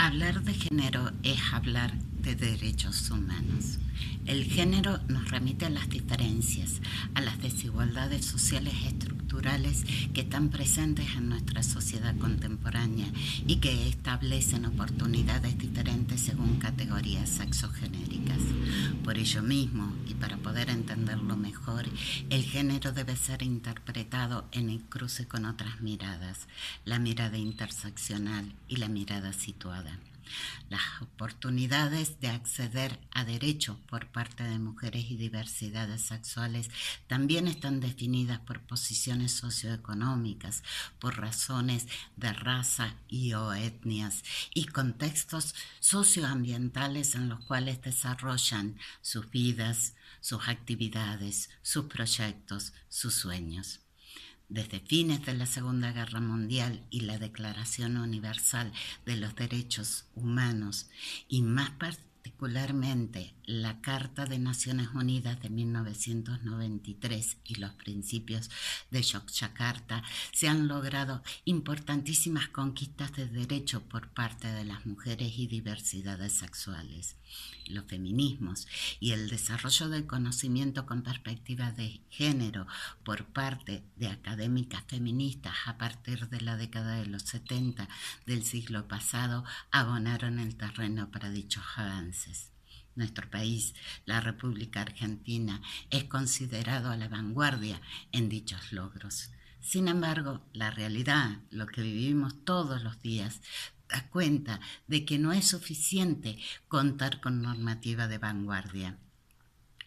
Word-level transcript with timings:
Hablar 0.00 0.44
de 0.44 0.54
género 0.54 1.10
es 1.24 1.40
hablar 1.52 1.92
de 2.22 2.36
derechos 2.36 3.10
humanos. 3.10 3.80
El 4.26 4.44
género 4.44 5.00
nos 5.08 5.28
remite 5.28 5.66
a 5.66 5.70
las 5.70 5.88
diferencias, 5.88 6.80
a 7.16 7.20
las 7.20 7.42
desigualdades 7.42 8.24
sociales 8.24 8.74
estructurales 8.86 9.07
que 10.14 10.22
están 10.22 10.48
presentes 10.48 11.06
en 11.16 11.28
nuestra 11.28 11.62
sociedad 11.62 12.16
contemporánea 12.18 13.06
y 13.46 13.56
que 13.56 13.88
establecen 13.88 14.64
oportunidades 14.64 15.56
diferentes 15.56 16.20
según 16.22 16.58
categorías 16.58 17.28
sexogenéricas. 17.28 18.38
Por 19.04 19.16
ello 19.16 19.42
mismo, 19.42 19.94
y 20.06 20.14
para 20.14 20.38
poder 20.38 20.70
entenderlo 20.70 21.36
mejor, 21.36 21.84
el 22.30 22.42
género 22.42 22.92
debe 22.92 23.14
ser 23.16 23.42
interpretado 23.42 24.46
en 24.50 24.70
el 24.70 24.80
cruce 24.82 25.26
con 25.26 25.44
otras 25.44 25.80
miradas, 25.80 26.48
la 26.84 26.98
mirada 26.98 27.38
interseccional 27.38 28.52
y 28.66 28.76
la 28.76 28.88
mirada 28.88 29.32
situada. 29.32 29.98
Las 30.68 30.82
oportunidades 31.00 32.20
de 32.20 32.28
acceder 32.28 33.00
a 33.12 33.24
derechos 33.24 33.78
por 33.88 34.08
parte 34.08 34.44
de 34.44 34.58
mujeres 34.58 35.10
y 35.10 35.16
diversidades 35.16 36.02
sexuales 36.02 36.70
también 37.06 37.48
están 37.48 37.80
definidas 37.80 38.40
por 38.40 38.60
posiciones 38.60 39.32
socioeconómicas, 39.32 40.62
por 40.98 41.18
razones 41.18 41.86
de 42.16 42.34
raza 42.34 42.94
y 43.08 43.32
o 43.32 43.54
etnias 43.54 44.22
y 44.52 44.66
contextos 44.66 45.54
socioambientales 45.80 47.14
en 47.14 47.30
los 47.30 47.42
cuales 47.46 47.80
desarrollan 47.80 48.76
sus 49.00 49.30
vidas, 49.30 49.94
sus 50.20 50.48
actividades, 50.48 51.48
sus 51.62 51.86
proyectos, 51.86 52.74
sus 52.90 53.14
sueños. 53.14 53.87
Desde 54.48 54.80
fines 54.80 55.26
de 55.26 55.34
la 55.34 55.44
Segunda 55.44 55.92
Guerra 55.92 56.20
Mundial 56.20 56.82
y 56.90 57.00
la 57.00 57.18
Declaración 57.18 57.98
Universal 57.98 58.72
de 59.04 59.16
los 59.16 59.36
Derechos 59.36 60.06
Humanos, 60.14 60.88
y 61.28 61.42
más 61.42 61.70
particularmente 61.70 63.34
la 63.48 63.80
Carta 63.80 64.26
de 64.26 64.38
Naciones 64.38 64.88
Unidas 64.92 65.40
de 65.40 65.48
1993 65.48 67.38
y 67.44 67.54
los 67.54 67.72
principios 67.72 68.50
de 68.90 69.00
Yogyakarta, 69.00 70.02
se 70.32 70.48
han 70.48 70.68
logrado 70.68 71.22
importantísimas 71.46 72.48
conquistas 72.48 73.16
de 73.16 73.26
derecho 73.26 73.82
por 73.84 74.08
parte 74.10 74.48
de 74.48 74.66
las 74.66 74.84
mujeres 74.84 75.38
y 75.38 75.46
diversidades 75.46 76.34
sexuales. 76.34 77.16
Los 77.64 77.86
feminismos 77.86 78.68
y 79.00 79.12
el 79.12 79.30
desarrollo 79.30 79.88
del 79.88 80.06
conocimiento 80.06 80.84
con 80.84 81.02
perspectiva 81.02 81.72
de 81.72 82.02
género 82.10 82.66
por 83.02 83.24
parte 83.24 83.82
de 83.96 84.08
académicas 84.08 84.84
feministas 84.86 85.54
a 85.64 85.78
partir 85.78 86.28
de 86.28 86.42
la 86.42 86.58
década 86.58 86.96
de 86.96 87.06
los 87.06 87.22
70 87.22 87.88
del 88.26 88.44
siglo 88.44 88.86
pasado 88.88 89.42
abonaron 89.70 90.38
el 90.38 90.54
terreno 90.54 91.10
para 91.10 91.30
dichos 91.30 91.64
avances 91.76 92.50
nuestro 92.98 93.30
país, 93.30 93.74
la 94.04 94.20
República 94.20 94.82
Argentina, 94.82 95.62
es 95.90 96.04
considerado 96.04 96.90
a 96.90 96.96
la 96.96 97.08
vanguardia 97.08 97.80
en 98.12 98.28
dichos 98.28 98.72
logros. 98.72 99.30
Sin 99.60 99.88
embargo, 99.88 100.46
la 100.52 100.70
realidad, 100.70 101.38
lo 101.50 101.66
que 101.66 101.82
vivimos 101.82 102.44
todos 102.44 102.82
los 102.82 103.00
días, 103.00 103.40
da 103.88 104.08
cuenta 104.10 104.60
de 104.86 105.04
que 105.04 105.18
no 105.18 105.32
es 105.32 105.46
suficiente 105.46 106.38
contar 106.68 107.20
con 107.20 107.42
normativa 107.42 108.06
de 108.06 108.18
vanguardia. 108.18 108.98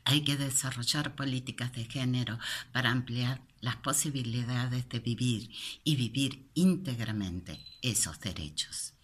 Hay 0.03 0.23
que 0.23 0.35
desarrollar 0.35 1.15
políticas 1.15 1.73
de 1.73 1.85
género 1.85 2.39
para 2.71 2.89
ampliar 2.89 3.41
las 3.59 3.75
posibilidades 3.75 4.89
de 4.89 4.99
vivir 4.99 5.51
y 5.83 5.95
vivir 5.95 6.49
íntegramente 6.55 7.63
esos 7.83 8.19
derechos 8.19 8.95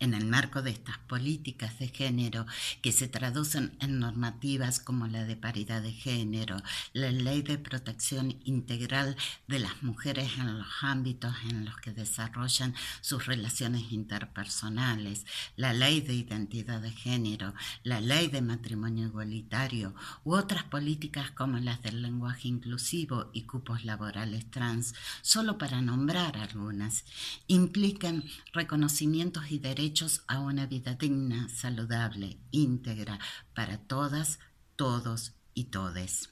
en 0.00 0.14
el 0.14 0.26
marco 0.26 0.62
de 0.62 0.70
estas 0.70 0.98
políticas 0.98 1.78
de 1.78 1.88
género 1.88 2.46
que 2.82 2.92
se 2.92 3.08
traducen 3.08 3.76
en 3.80 3.98
normativas 3.98 4.80
como 4.80 5.06
la 5.06 5.24
de 5.24 5.36
paridad 5.36 5.82
de 5.82 5.92
género, 5.92 6.56
la 6.92 7.10
ley 7.10 7.42
de 7.42 7.58
protección 7.58 8.38
integral 8.44 9.16
de 9.48 9.60
las 9.60 9.82
mujeres 9.82 10.32
en 10.38 10.58
los 10.58 10.66
ámbitos 10.82 11.34
en 11.48 11.64
los 11.64 11.76
que 11.76 11.92
desarrollan 11.92 12.74
sus 13.00 13.26
relaciones 13.26 13.92
interpersonales, 13.92 15.24
la 15.56 15.72
ley 15.72 16.00
de 16.00 16.14
identidad 16.14 16.80
de 16.80 16.90
género, 16.90 17.54
la 17.82 18.00
ley 18.00 18.28
de 18.28 18.42
matrimonio 18.42 19.06
igualitario 19.06 19.94
u 20.24 20.34
otras 20.34 20.64
políticas 20.64 21.30
como 21.30 21.58
las 21.58 21.82
del 21.82 22.02
lenguaje 22.02 22.48
inclusivo 22.48 23.30
y 23.32 23.42
cupos 23.42 23.84
laborales 23.84 24.50
trans, 24.50 24.94
solo 25.22 25.58
para 25.58 25.80
nombrar 25.80 26.36
algunas, 26.36 27.04
implican 27.46 28.24
reconocimientos 28.52 29.50
y 29.54 29.60
derechos 29.60 30.24
a 30.26 30.40
una 30.40 30.66
vida 30.66 30.94
digna, 30.94 31.48
saludable, 31.48 32.40
íntegra 32.50 33.20
para 33.54 33.78
todas, 33.78 34.40
todos 34.74 35.34
y 35.54 35.64
todes. 35.66 36.30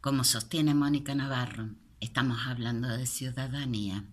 Como 0.00 0.24
sostiene 0.24 0.72
Mónica 0.72 1.14
Navarro, 1.14 1.68
estamos 2.00 2.46
hablando 2.46 2.88
de 2.88 3.06
ciudadanía. 3.06 4.04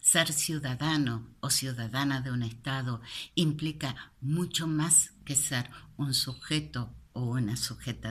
Ser 0.00 0.32
ciudadano 0.32 1.28
o 1.40 1.50
ciudadana 1.50 2.20
de 2.20 2.30
un 2.30 2.44
Estado 2.44 3.00
implica 3.34 4.12
mucho 4.20 4.68
más 4.68 5.10
que 5.24 5.34
ser 5.34 5.68
un 5.96 6.14
sujeto 6.14 6.94
o 7.12 7.24
una 7.24 7.56
sujeta 7.56 8.10